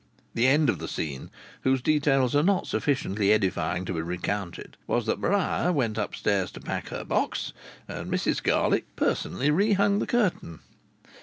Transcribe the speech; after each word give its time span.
The 0.33 0.47
end 0.47 0.67
of 0.67 0.79
the 0.79 0.87
scene, 0.87 1.29
whose 1.61 1.79
details 1.79 2.35
are 2.35 2.41
not 2.41 2.65
sufficiently 2.65 3.31
edifying 3.31 3.85
to 3.85 3.93
be 3.93 4.01
recounted, 4.01 4.75
was 4.87 5.05
that 5.05 5.19
Maria 5.19 5.71
went 5.71 5.99
upstairs 5.99 6.49
to 6.53 6.59
pack 6.59 6.87
her 6.87 7.03
box, 7.03 7.53
and 7.87 8.09
Mrs 8.11 8.41
Garlick 8.41 8.95
personally 8.95 9.51
re 9.51 9.73
hung 9.73 9.99
the 9.99 10.07
curtain. 10.07 10.61